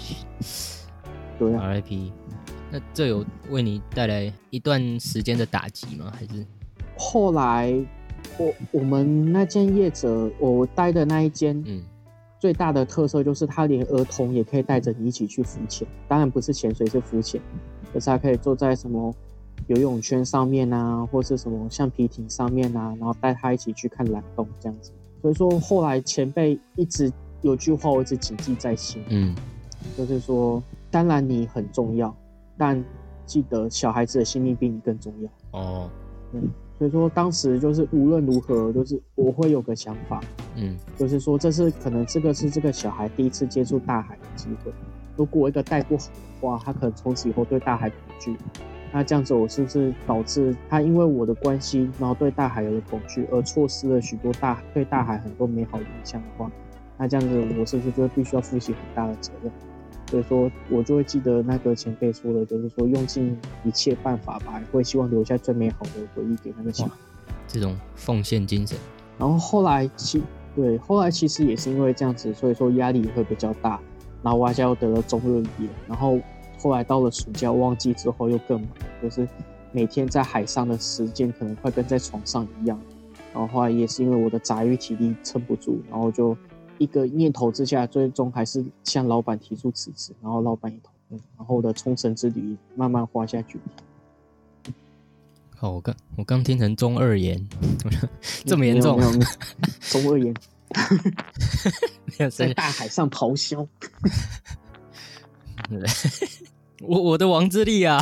[1.40, 2.12] 对，RIP。
[2.72, 6.12] 那这有为你带来一段时间的打击吗？
[6.16, 6.46] 还是
[6.98, 7.74] 后来？
[8.38, 11.84] 我我们那间业者，我待的那一间，嗯，
[12.40, 17.40] 最大的特色就是他连儿童也可以带着你一起去浮潜，当然不是潜水，是浮潜，
[17.94, 19.14] 就是他可以坐在什么
[19.68, 24.92] 游泳圈上面啊，或是什么橡皮艇上面啊，然后带他一起去看蓝洞这样子。
[25.22, 27.12] 所以说后来前辈一直
[27.42, 29.36] 有句话我一直谨记在心，嗯，
[29.98, 30.62] 就是说，
[30.92, 32.16] 当然你很重要，
[32.58, 32.84] 但
[33.26, 35.60] 记得小孩子的性命比你更重要。
[35.60, 35.90] 哦，
[36.34, 36.50] 嗯。
[36.80, 40.20] 所以说，当时就是无论如何，就是我会有个想法，
[40.56, 44.74] 嗯，就是说这是可能这个是这个小孩第一次接触大海的机会。
[45.16, 48.36] 如果一个带不好的话，他可能从此以后对大海恐惧。
[48.94, 56.52] 那这样子，我是不是导致他因为我的关系，然后对大海有了恐惧，而错失了许多大对大海很多美好影响的话，
[56.98, 59.52] 那这样子，我是不是就必须要负起很大的责任？
[60.12, 66.92] 所以说，我就会记得那个前辈说的，就是说用尽一切办法吧，会希望留下最美好的回忆给那个小孩。
[67.48, 68.78] 这种奉献精神。
[69.18, 70.22] 然后后来其
[70.56, 73.80] 对，后来其实也是因为这样子，所以说压力会比较大。
[74.22, 76.20] 然后外加又得了中热炎，然后
[76.64, 78.70] 后来到了暑假旺季之后又更忙，
[79.04, 79.28] 就是
[79.72, 82.80] 每天在海上的时间可能快跟在床上一样。
[83.32, 86.36] 然后后来也是因为我的杂鱼体力撑不住，然后就。
[86.80, 93.60] 一个念头之下，最终还是向老板提出辞职，然后老板也同意，然后我的冲绳之旅慢慢画下句
[94.64, 94.76] 点。
[95.56, 97.48] 好，我刚我刚听成中二炎，
[98.44, 99.00] 这么严重？
[99.82, 100.34] 中二炎，
[102.32, 103.66] 在大海上咆哮。
[106.82, 108.02] 我我的王之力啊！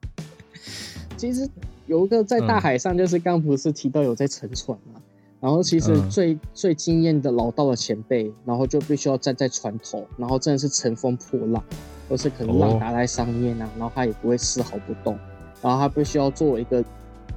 [1.16, 1.48] 其实
[1.86, 5.00] 有一个在大海上，就是刚不是提到有在沉船嘛？
[5.40, 11.62] 然后其实最最惊艳的老道的前辈，然后就必须要站在船头，然后真的是乘风破浪，
[12.08, 15.16] 或是可能浪打在上面啊，然后他也不会丝毫不动，
[15.62, 16.84] 然后他必须要作为一个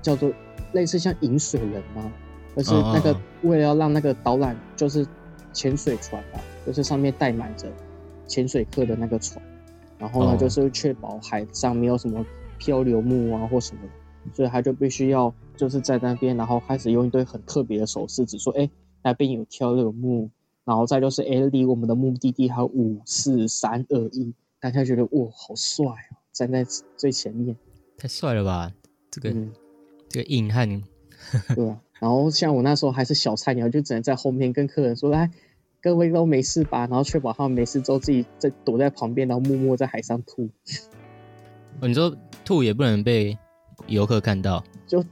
[0.01, 0.31] 叫做
[0.73, 2.11] 类似像引水人嘛，
[2.55, 5.05] 就是那个为了要让那个导览就是
[5.53, 7.67] 潜水船啊，就是上面带满着
[8.27, 9.39] 潜水客的那个船，
[10.01, 12.25] 然后呢就是确保海上没有什么
[12.57, 13.81] 漂流木啊或什么，
[14.33, 18.67] 所以他就必须要就是在那边，然后开始用一堆很特别的手势，指说，哎，
[19.03, 20.29] 那边有漂流木，
[20.65, 26.65] 然后再就是，哎，离我们的目的地还有五四三二一，大家觉得哇，好帅哦，站在
[26.97, 27.55] 最前面，
[27.95, 28.71] 太帅了吧，
[29.11, 29.31] 这个
[30.09, 30.67] 这个硬汉，
[31.55, 31.79] 对吧？
[31.99, 35.29] 然后像我那时候还是小菜鸟，就只能在后面跟客人说，来。
[35.81, 36.81] 各位都没事吧？
[36.81, 40.47] 然后确保他们没事之后，自己在躲在旁边，然后默默在海上吐。
[41.81, 42.15] 你说
[42.45, 43.37] 吐也不能被
[43.87, 45.03] 游客看到，就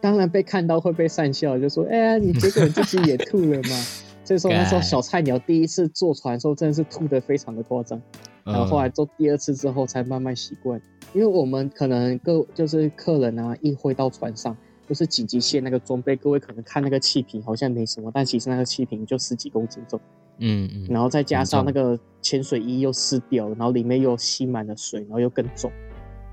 [0.00, 3.76] 当然被看到会被讪笑，就说：“哎呀，你结果自己也吐了嘛？”
[4.24, 8.00] 所以说那时候小菜鸟第一次坐船的时候，真的是吐的非常的夸张。
[8.44, 10.80] 然后后来做第二次之后，才慢慢习惯。
[11.12, 14.56] 因为我们可能各就是客人啊，一回到船上。
[14.90, 20.00] 就是紧急线那个装备，各位可能看那个气瓶好像没什么，但其实那个气瓶就十几公斤重。
[20.38, 20.86] 嗯嗯。
[20.90, 25.70] 然后再加上那个潜水衣又湿掉了，然后里面又吸满了水，然后又更重。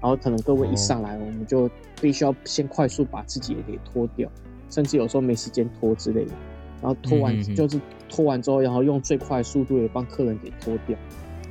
[0.02, 1.70] 然后可能各位一上来，我们就
[2.02, 4.28] 必须要先快速把自己也给脱掉，
[4.72, 6.32] 甚至有时候没时间脱之类的。
[6.82, 10.98] 然后脱完就是脱完之后，然后用最快速度也帮客人给脱掉。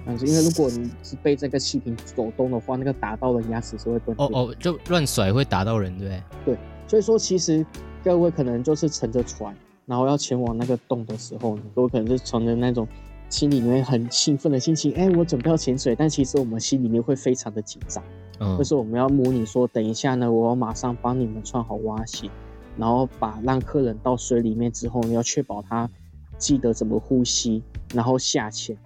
[0.04, 4.16] 但是因为如果你是被这个气瓶走动的话，那个打到的牙齿是会断。
[4.18, 6.22] 哦哦，就乱甩会打到人，对不对？
[6.54, 6.58] 对。
[6.87, 7.64] 所以说，其实
[8.05, 9.55] 各位可能就是乘着船，
[9.87, 12.87] 然后要前往那个洞的时候，各位可能是乘着那种
[13.29, 18.03] 心里面很兴奋的心情，哎，我准备要潜水，但其实我们心里面会非常的紧张，
[18.38, 22.31] 嗯，就是我们要模拟说，等一下呢，我要马上帮你们穿好蛙鞋，
[22.77, 25.90] 然后把让客人到水里面之后，你要确保他
[26.38, 28.77] 记得怎么呼吸，然后下潜，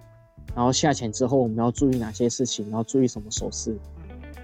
[0.55, 3.77] 然后下潜之后我们要注意哪些事情，然后注意什么手势。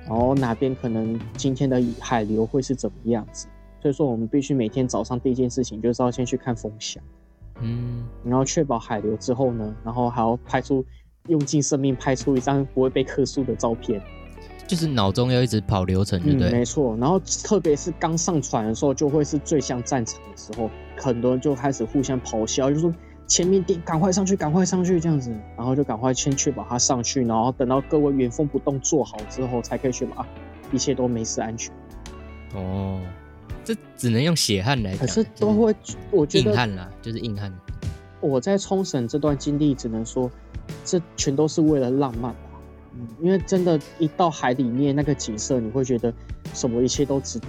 [0.08, 3.48] 然后哪边可能今天的海流会是怎么样子？
[3.82, 7.04] 所以说我们必须每天早上第一件事情就是要先去看风向，
[7.62, 10.84] 嗯，然后确保海流之后呢，然后还要拍出
[11.28, 14.02] 用尽生命拍出一张不会被克数的照片，
[14.66, 16.52] 就是脑中要一直跑流程，对不对？
[16.52, 16.98] 没错。
[16.98, 22.94] 然后特别是刚上船的时候，就会是最像战场的时候，很多人就开始互相咆哮，就说。
[23.28, 30.28] 前面点，赶快上去，赶快上去，这样子，然后就赶快先确保他上去，然后等到各位原封不动做好之后，才可以确保啊，
[30.72, 31.74] 一切都没事，安全。
[32.56, 33.02] 哦，
[33.66, 35.76] 这只能用血汗来讲，可是都会，
[36.10, 37.54] 我觉得硬汉啦，就是硬汉。
[38.22, 40.32] 我在冲绳这段经历，只能说，
[40.86, 42.40] 这全都是为了浪漫吧。
[42.94, 46.12] 嗯，因为真的，一到海里面那个景色，你会觉得
[46.54, 47.48] 什么一切都值得。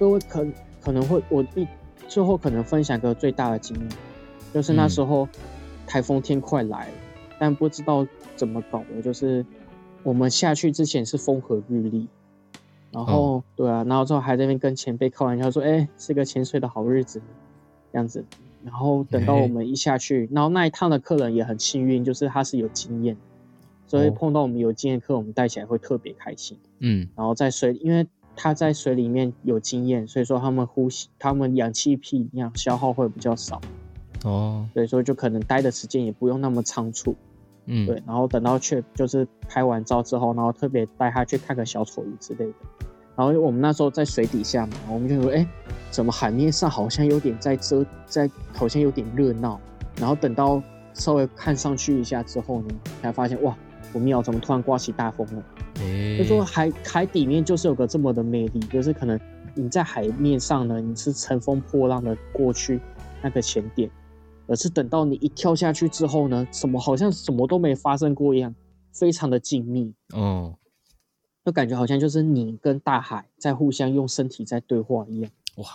[0.00, 0.44] 各位可
[0.80, 1.68] 可能会，我一
[2.08, 3.88] 最后可能分享个最大的经验。
[4.56, 5.28] 就是那时候，
[5.86, 6.94] 台风天快来了，
[7.38, 9.44] 但不知道怎么搞的，就是
[10.02, 12.08] 我们下去之前是风和日丽，
[12.90, 17.20] 然后对啊，然后之后还在那边跟前辈开玩笑说，哎，是个潜水的好日子，
[17.92, 18.24] 这样子。
[18.64, 23.14] 然后等到我们一下去，然后那一趟的客人也很幸运，就是他是有经验，
[23.86, 26.56] 所以碰到我们有经验客，我们带起来会特别开心。
[26.78, 33.60] 嗯，然后在水，因为他在水里面有经验，所以说他们呼吸，他们氧气屁氧消耗会比较少。
[34.26, 37.14] 哦，所以说就可能待的时间也不用那么仓促，
[37.66, 42.52] 嗯，对，然后等到去就是拍完照之后，然后特别带他去看个小丑鱼之类的，
[43.14, 45.46] 然后我们那时候在水底下嘛，我们就说，哎，
[45.90, 49.60] 怎么海面上好像有点在遮，在好像有点热闹，
[50.00, 50.60] 然后等到
[50.92, 53.56] 稍微看上去一下之后呢，才发现哇，
[53.92, 55.42] 不妙，怎么突然刮起大风了？
[56.18, 59.20] 就说海海底面就是有个这么的魅力，就是可能
[59.54, 62.80] 你在海面上呢，你是乘风破浪的过去
[63.22, 63.88] 那个前点。
[64.46, 68.54] 而是等到你一跳下去之后呢，什么好像什么都没发生过一样，
[68.92, 70.56] 非常的静谧哦，
[71.44, 75.30] 就感觉好像就是你跟大海在互相用身体在对话一样。
[75.56, 75.66] 哇，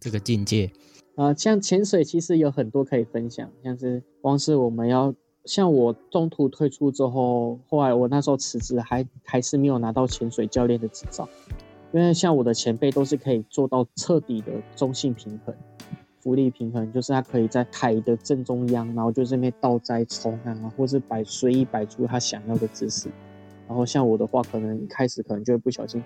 [0.00, 0.70] 这个境界
[1.16, 5.14] 啊，像潜水其实有很多可以分享，像是光是我们要
[5.44, 11.28] 像我中途退出之后，后来我那时候辞职还还是没有拿到潜水教练的执照，
[11.92, 15.54] 因为像我的前辈都是可以做到彻底的中性平衡。
[16.24, 23.10] 浮力平衡就是它可以在海的正中央，然后就这边倒栽葱啊，或是摆随意摆出他想要的姿势。
[23.68, 26.02] 然后像我的话，可能一开始可能就会不小心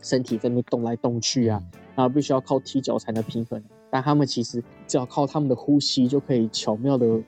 [0.00, 1.62] 身体在那边动来动去啊，
[1.94, 3.62] 然后必须要靠踢脚才能平衡。
[3.90, 7.20] 但他们其实只要靠他们的呼吸就可以巧妙的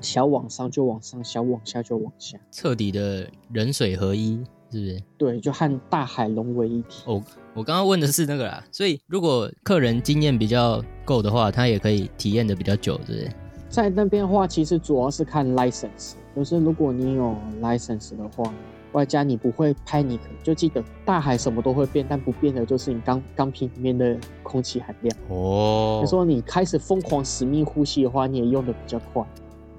[0.00, 4.42] 小往上就往上，小往下就往下，彻底的人水合一。
[4.70, 5.02] 是不是？
[5.16, 7.02] 对，就和大海融为一体。
[7.06, 7.22] 哦，
[7.54, 13.30] 我刚刚问的是那个啦，所以如果客人经验比较够的话，他也可以体验的比较久，对不对？
[13.68, 18.52] 在那边的话，其实主要是看 license，就是如果你有 license 的话，
[18.92, 25.16] 外加你不会 panic，就记得大海什么都会变，但不变的就是你钢钢瓶里面的空气含量。
[25.28, 29.22] 哦，就说你开始疯狂死命呼吸的话，你也用的比较快，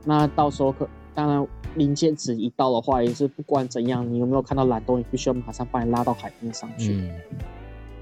[0.06, 1.47] 那到时候可当然。
[1.75, 6.95] 临界值一到的话，也是不管怎样，你有没有看到蓝洞，你必须要马上把你拉到海面上去。
[6.95, 7.12] 嗯，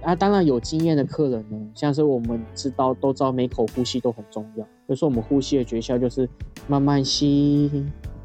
[0.01, 6.29] 啊，当然有经验的客人呢，像是我们知道都知道每口呼吸都很重要，就是我们呼吸的诀窍就是
[6.69, 7.69] 慢慢吸，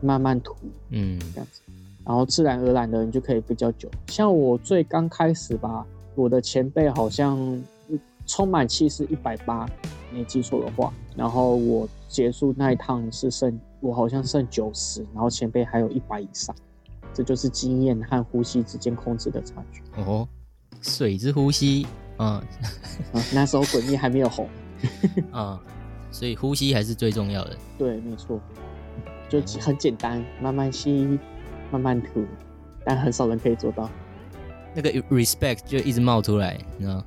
[0.01, 0.55] 慢慢吐，
[0.91, 1.63] 嗯这样子，
[2.05, 3.91] 然后自然而然的你就可以比较久。
[4.07, 7.61] 像我最刚开始吧，我的前辈好像
[8.25, 9.69] 充满气是一百八，
[10.13, 16.55] 没记错的话，然后我结束那一趟是剩我好像剩九十，然后前辈还有一百以上，
[17.15, 19.81] 这就是经验和呼吸之间控制的差距。
[20.03, 20.29] 哦，
[20.83, 21.87] 水之呼吸，
[22.19, 22.45] 嗯啊，
[23.33, 24.49] 那时候滚灭还没有红，
[25.31, 25.63] 啊，
[26.11, 27.57] 所以呼吸还是最重要的。
[27.79, 28.41] 对，没错，
[29.29, 31.17] 就很简单，慢慢吸，
[31.71, 32.27] 慢慢吐，
[32.85, 33.89] 但很少人可以做到。
[34.75, 37.05] 那个 respect 就一直冒出来，你知道吗？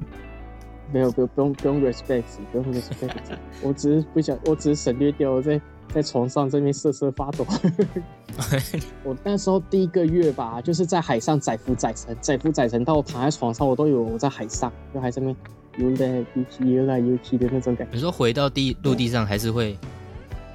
[0.94, 3.12] 没有，不用不用不用 respect，不用 respect，
[3.64, 5.60] 我只是不想，我只是省略掉我在
[5.92, 7.46] 在床上这边瑟瑟发抖。
[9.04, 15.36] 我那时候第一个月吧，就是在海上载浮载沉，载浮载沉到我躺在床上，我都以为我在海上，就还在那边
[15.78, 17.96] 游来游去、游来游去的那种感觉。
[17.96, 19.76] 你说回到地陆地上还是会，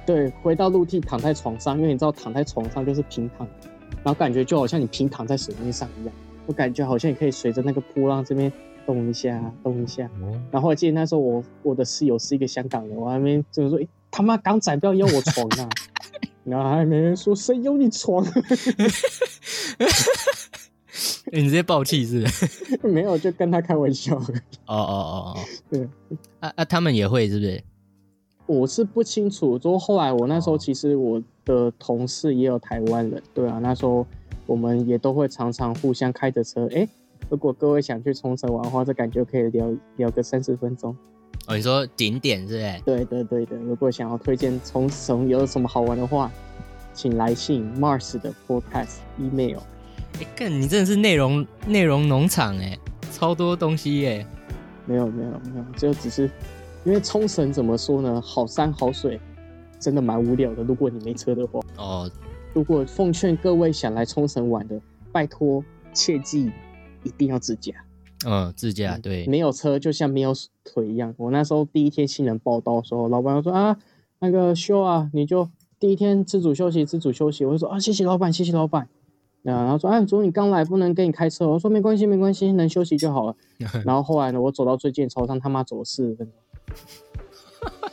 [0.05, 3.45] 对，回到陆地躺在床上，因为你知道躺在床上就是平躺，
[4.03, 6.13] 然后感觉就好像你平躺在水面上一样，
[6.45, 8.51] 我感觉好像你可以随着那个波浪这边
[8.89, 10.09] 动一下动一下。
[10.19, 15.69] 哦，然后我记得那时候我我的室友是一个香港人，我还没就是说，诶他妈港仔不要邀我床啊！
[16.43, 18.25] 然后还没人说谁邀你床，
[21.31, 22.77] 你直接爆气是不是？
[22.89, 24.17] 没有就跟他开玩笑。
[24.17, 24.23] 哦
[24.65, 25.37] 哦哦哦，
[25.69, 25.87] 对，
[26.39, 27.63] 啊啊，他们也会是不是？
[28.47, 34.03] 我是不清楚，之后后来我那时候其实我的同事也有台湾人，对啊，那时候
[34.47, 36.89] 我们也都会常常互相开着车，诶，
[37.29, 40.95] 如果各位想去冲绳玩的话，这感觉可以聊聊个三十分钟。
[41.47, 42.81] 哦，你说景点是不是？
[42.83, 46.31] 对对对的，如果想要推荐冲绳有什么好玩的话，
[46.93, 49.59] 请来信 Mars 的 Podcast email。
[50.19, 52.77] 哎，干，你真的是内容内容农场哎，
[53.11, 54.25] 超多东西耶。
[54.85, 56.29] 没有没有没有，就只是
[56.83, 58.19] 因为冲绳怎么说呢？
[58.19, 59.19] 好山好水，
[59.79, 60.63] 真的蛮无聊的。
[60.63, 62.09] 如果你没车的话，哦，
[62.53, 65.63] 如果奉劝各位想来冲绳玩的，拜托
[65.93, 66.51] 切记
[67.03, 67.73] 一定要自驾。
[68.25, 70.33] 嗯，自驾对，没有车就像没有
[70.63, 71.13] 腿一样。
[71.17, 73.77] 我那时候第一天新人报道的时候，老板就说啊，
[74.19, 77.45] 那个休啊，你就第一天自主休息，自主休息。
[77.45, 78.89] 我就说啊，谢谢老板，谢谢老板。
[79.43, 81.47] 啊，然后说啊，主你刚来，不能给你开车。
[81.47, 83.35] 我说没关系，没关系，能休息就好了。
[83.85, 86.35] 然后后来呢，我走到最近的超商，他妈走了四十分钟。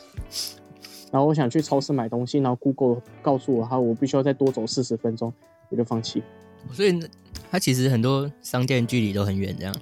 [1.09, 5.33] 然后我想去超市买东西，然后 Google 告诉我，哈我必须要再多走四十分钟，
[5.69, 6.21] 我就放弃。
[6.73, 6.99] 所以
[7.49, 9.75] 它其实很多商店距离都很远，这样。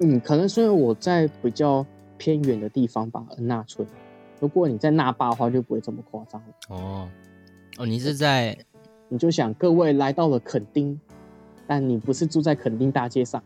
[0.00, 1.84] 嗯，可能是因为我在比较
[2.16, 3.86] 偏远的地方吧，恩纳村。
[4.40, 6.46] 如果你在那霸的话，就不会这么夸张了。
[6.68, 7.08] 哦，
[7.76, 8.56] 哦，你是在
[9.08, 10.98] 你就想各位来到了垦丁，
[11.66, 13.42] 但你不是住在垦丁大街上，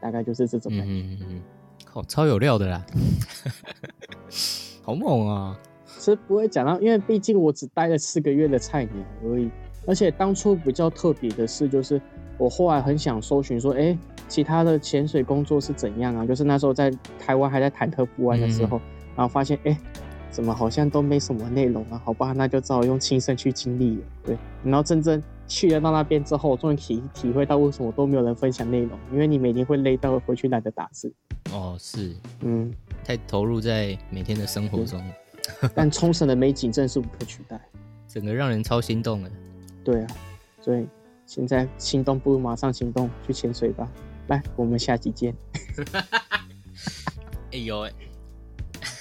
[0.00, 0.92] 大概就是这种嗯感觉。
[0.92, 1.42] 嗯嗯嗯，
[1.84, 2.86] 靠，超有料的啦，
[4.82, 5.58] 好猛啊！
[5.98, 9.50] 是不会讲到，因为毕竟我只待了四个月的菜鸟而已。
[9.84, 12.00] 而且当初比较特别的事，就是
[12.42, 16.26] 我后来很想搜寻说，哎，其他的潜水工作是怎样啊？
[16.26, 18.80] 就是那时候在台湾还在忐忑不安的时候，
[19.14, 19.78] 然后发现，哎，
[20.28, 22.02] 怎么好像都没什么内容啊？
[22.04, 24.02] 好吧，那就只好用亲身去经历了。
[24.24, 31.12] 对，然后真正去了到那边之后，我终于体体会到为什么都没有人分享内容，因为你每天会累到回去懒得打字。
[31.52, 32.72] 哦，是嗯，
[33.04, 35.00] 太投入在每天的生活中，
[35.76, 37.60] 但冲绳的美景真是无可取代。
[38.08, 39.30] 整个让人超心动的。
[39.84, 40.06] 对啊，
[40.60, 40.84] 所以
[41.34, 43.88] 现在心动不如马上行动，去潜水吧。
[44.26, 45.34] 来，我们下集见。
[47.52, 47.92] 哎呦哎，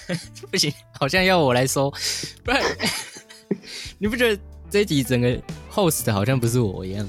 [0.50, 1.92] 不行，好像要我来说，
[2.42, 2.64] 不然
[3.98, 5.38] 你不觉得这一集整个
[5.70, 7.06] host 好像不是我一样？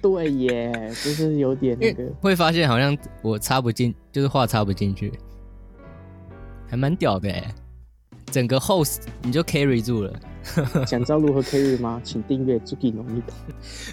[0.00, 5.12] 对耶，就是有点那个会发现好像我插不进，就是话插不进去，
[6.68, 7.52] 还蛮屌的哎。
[8.30, 10.20] 整个 host 你就 carry 住了。
[10.86, 12.00] 想知道如何 carry 吗？
[12.04, 13.34] 请订阅 Zuki 农一桶。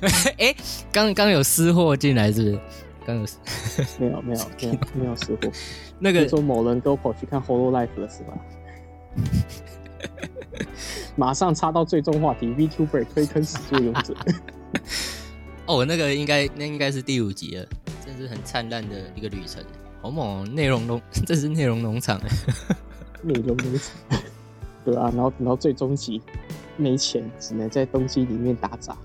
[0.37, 0.55] 哎，
[0.91, 2.59] 刚刚有私货进来是不是？
[3.05, 3.25] 刚有
[3.99, 5.51] 没有没有没有没有私货。
[5.99, 8.33] 那个听说某人都跑去看 Holo Life 了是吧？
[11.15, 14.15] 马上插到最终话题，VTuber 推坑始作俑者。
[15.65, 17.65] 哦，那个应该那应该是第五集了，
[18.05, 19.63] 真是很灿烂的一个旅程，
[20.01, 20.45] 好猛哦！
[20.47, 22.19] 内容农，这是内容农场。
[23.21, 24.19] 内容农场。
[24.83, 26.21] 对啊，然后等到最终集
[26.77, 28.97] 没钱，只能在东京里面打杂。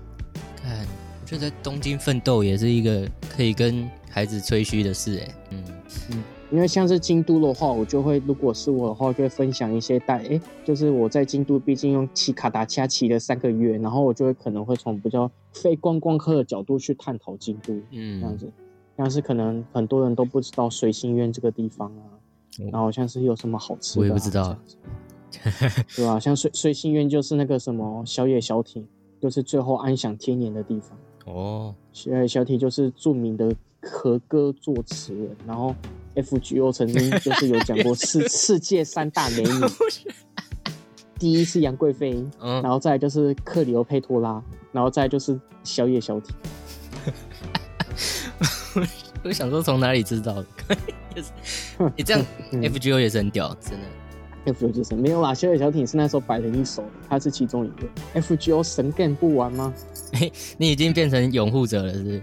[0.55, 0.85] 看，
[1.21, 5.35] 我觉得在东京奋斗也是一个可以跟孩子吹嘘的事哎。
[5.51, 5.63] 嗯
[6.11, 18.51] 嗯，因为像是京都的话，我就会，如果是我的话，就会分享一些带，哎，就是我在京都，毕竟用骑卡达恰骑了三个月，然后我就会可能会从比较非观光客的角度去探讨京都，嗯这样嗯，子。
[18.97, 22.19] 像是可能很多人都不知道水心苑这个地方啊，
[22.71, 24.57] 然后像是有什么好吃的、啊，我也不知道
[25.95, 28.83] 对吧、像水水心苑就是那个什么小野小町，
[29.21, 30.97] 就是最后安享天年的地方。
[31.25, 35.75] 哦，小野小町就是著名的和歌作词人，然后
[36.15, 39.49] FGO 曾经就是有讲过世 世界三大美女，
[41.19, 46.35] 第一是杨贵妃，嗯然后再来就是克里欧佩托拉，然后再来就是小野小町。
[49.23, 50.45] 我想说从哪里知道的？
[51.15, 51.31] 也是，
[51.97, 53.85] 你这样嗯 FGO 也是很屌，真的。
[54.45, 58.21] FGO 就是没有啦，小野小艇是那时候百人一手的，他是其中一个。
[58.21, 59.73] FGO 神 game 不玩吗？
[60.57, 62.21] 你已经变成拥护者了，是不是？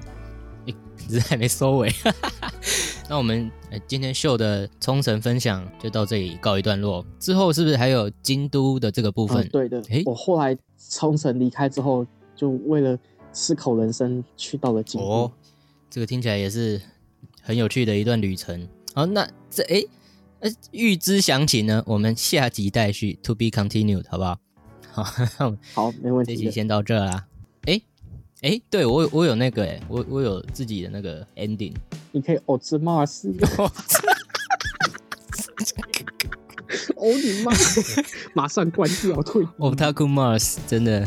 [0.65, 0.75] 你
[1.09, 1.91] 只是还没收尾。
[3.09, 7.05] 那我们、呃今天秀的冲绳分享就到这里告一段落。
[7.21, 9.47] 之后是不是还有京都的这个部分？
[9.47, 10.03] 嗯，对的诶。
[10.07, 10.57] 我后来
[10.91, 12.05] 冲绳离开之后，
[12.35, 12.99] 就为了
[13.33, 15.07] 思考人生，去到了京都。
[15.07, 15.33] 哦，
[15.89, 16.81] 这个听起来也是
[17.41, 18.67] 很有趣的一段旅程。
[18.93, 19.87] 好，那这诶，
[20.47, 24.39] 呃，预知详情呢，我们下集待续，to be continued，好不好？
[25.75, 26.37] 好， 没问题。
[26.37, 27.27] 这集先到这啦。
[27.67, 27.81] 哎，
[28.43, 31.75] 哎，对我有我有那个哎，我我有自己的那个 ending。
[32.13, 33.35] 你可以哦兹马尔斯，
[36.97, 37.53] 哦你妈！
[38.35, 39.45] 马上关掉，退。
[39.59, 41.07] Otaku Mars 真的。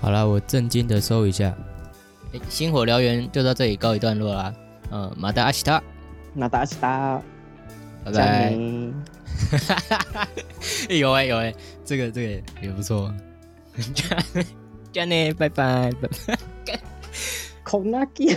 [0.00, 1.56] 好了，我震惊的搜一下。
[2.32, 4.54] 诶星火燎原就到这里告一段落啦。
[4.90, 5.82] 呃，马达阿西塔，
[6.34, 7.22] 马达阿西达，加
[8.10, 8.50] 拜拜。
[8.50, 8.92] 美
[10.98, 11.54] 有哎、有哎、
[11.84, 13.12] 这个这个也不错。
[14.92, 16.80] 这样呢，拜拜拜拜。
[17.62, 18.34] 孔纳基。